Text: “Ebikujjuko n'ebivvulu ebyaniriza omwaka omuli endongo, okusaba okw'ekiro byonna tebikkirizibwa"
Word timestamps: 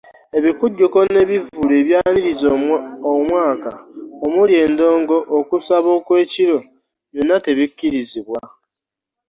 “Ebikujjuko 0.37 0.97
n'ebivvulu 1.11 1.73
ebyaniriza 1.81 2.47
omwaka 3.13 3.71
omuli 4.25 4.53
endongo, 4.65 5.17
okusaba 5.39 5.89
okw'ekiro 5.97 6.57
byonna 7.13 7.37
tebikkirizibwa" 7.45 8.39